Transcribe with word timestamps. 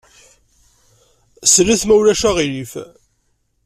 Slet, 1.53 1.83
ma 1.85 1.93
ulac 1.99 2.21
aɣilif. 2.29 2.73